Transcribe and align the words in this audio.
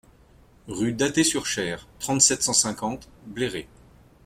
Rue 0.67 0.93
d'Athée 0.93 1.23
sur 1.23 1.45
Cher, 1.45 1.87
trente-sept, 1.99 2.41
cent 2.41 2.53
cinquante 2.53 3.07
Bléré 3.27 3.67